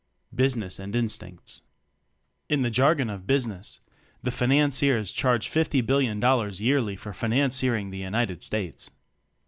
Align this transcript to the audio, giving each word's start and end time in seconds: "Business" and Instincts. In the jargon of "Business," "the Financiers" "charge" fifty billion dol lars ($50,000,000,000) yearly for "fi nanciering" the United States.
"Business" 0.33 0.79
and 0.79 0.95
Instincts. 0.95 1.61
In 2.49 2.63
the 2.63 2.71
jargon 2.71 3.07
of 3.07 3.27
"Business," 3.27 3.81
"the 4.23 4.31
Financiers" 4.31 5.11
"charge" 5.11 5.47
fifty 5.47 5.81
billion 5.81 6.19
dol 6.19 6.37
lars 6.39 6.55
($50,000,000,000) 6.55 6.65
yearly 6.65 6.95
for 6.95 7.13
"fi 7.13 7.27
nanciering" 7.27 7.91
the 7.91 7.99
United 7.99 8.41
States. 8.41 8.89